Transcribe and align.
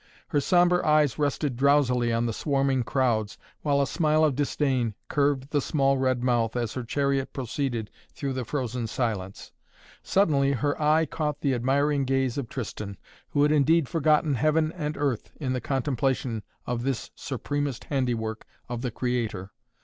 Her 0.29 0.39
sombre 0.41 0.83
eyes 0.83 1.19
rested 1.19 1.55
drowsily 1.55 2.11
on 2.11 2.25
the 2.25 2.33
swarming 2.33 2.81
crowds, 2.81 3.37
while 3.61 3.79
a 3.79 3.85
smile 3.85 4.23
of 4.23 4.35
disdain 4.35 4.95
curved 5.09 5.51
the 5.51 5.61
small 5.61 5.95
red 5.99 6.23
mouth, 6.23 6.55
as 6.55 6.73
her 6.73 6.83
chariot 6.83 7.33
proceeded 7.33 7.91
through 8.11 8.33
the 8.33 8.43
frozen 8.43 8.87
silence. 8.87 9.51
Suddenly 10.01 10.53
her 10.53 10.75
eye 10.81 11.05
caught 11.05 11.41
the 11.41 11.53
admiring 11.53 12.05
gaze 12.05 12.39
of 12.39 12.49
Tristan, 12.49 12.97
who 13.29 13.43
had 13.43 13.51
indeed 13.51 13.87
forgotten 13.87 14.33
heaven 14.33 14.71
and 14.71 14.97
earth 14.97 15.29
in 15.39 15.53
the 15.53 15.61
contemplation 15.61 16.41
of 16.65 16.81
this 16.81 17.11
supremest 17.13 17.83
handiwork 17.83 18.47
of 18.67 18.81
the 18.81 18.89
Creator. 18.89 19.51